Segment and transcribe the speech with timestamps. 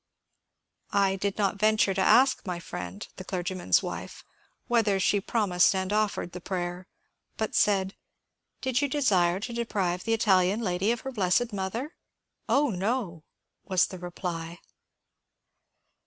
[1.09, 4.25] "I did not venture to ask my friend— the clergyman's wife—
[4.67, 6.87] whether she promised and offered the prayer,
[7.37, 7.89] but said,•
[8.61, 11.93] Did you desire to deprive the Italian lady of her blessed Mother?
[12.11, 13.25] '*" Oh, no!"
[13.69, 14.57] was the reply.